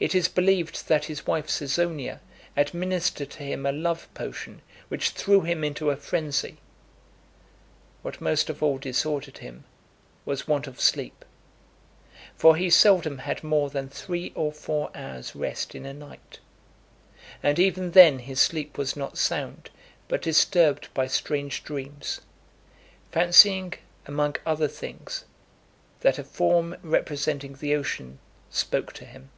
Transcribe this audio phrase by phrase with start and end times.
[0.00, 2.20] It is believed that his wife Caesonia
[2.56, 6.58] administered to him a love potion which threw him into a frenzy.
[8.02, 9.64] What most of all disordered him,
[10.24, 11.24] was want of sleep,
[12.36, 16.38] for he seldom had more than three or four hours' rest in a night;
[17.42, 19.68] and even then his sleep was not sound,
[20.06, 22.20] but disturbed by strange dreams;
[23.10, 23.74] fancying,
[24.06, 25.24] among other things,
[26.02, 29.30] that a form representing the ocean spoke to him.